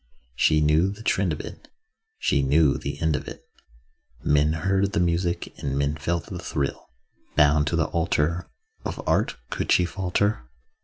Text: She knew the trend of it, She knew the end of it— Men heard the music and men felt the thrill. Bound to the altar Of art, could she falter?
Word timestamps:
She 0.33 0.61
knew 0.61 0.89
the 0.89 1.03
trend 1.03 1.31
of 1.31 1.41
it, 1.41 1.67
She 2.17 2.41
knew 2.41 2.79
the 2.79 2.99
end 3.01 3.15
of 3.15 3.27
it— 3.27 3.47
Men 4.23 4.53
heard 4.53 4.93
the 4.93 4.99
music 4.99 5.53
and 5.59 5.77
men 5.77 5.95
felt 5.95 6.25
the 6.25 6.39
thrill. 6.39 6.89
Bound 7.35 7.67
to 7.67 7.75
the 7.75 7.85
altar 7.85 8.49
Of 8.83 8.99
art, 9.07 9.37
could 9.51 9.71
she 9.71 9.85
falter? 9.85 10.49